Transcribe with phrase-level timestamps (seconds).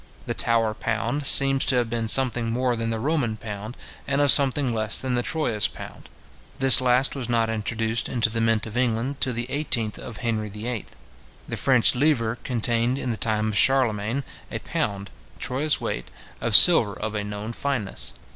[0.25, 3.77] The Tower pound seems to have been something more than the Roman pound,
[4.07, 6.09] and something less than the Troyes pound.
[6.57, 10.49] This last was not introduced into the mint of England till the 18th of Henry
[10.49, 10.85] the VIII.
[11.47, 16.07] The French livre contained, in the time of Charlemagne, a pound, Troyes weight,
[16.41, 18.15] of silver of a known fineness.